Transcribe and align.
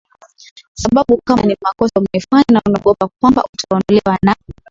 sababu 0.73 1.17
kama 1.27 1.41
ni 1.43 1.55
makosa 1.63 1.91
umefanya 1.99 2.45
na 2.53 2.61
unaogopa 2.65 3.09
kwamba 3.21 3.43
utaondolewa 3.53 4.17
na 4.23 4.35